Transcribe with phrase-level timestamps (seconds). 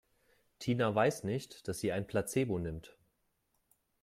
[0.57, 2.97] Tina weiß nicht, dass sie ein Placebo nimmt.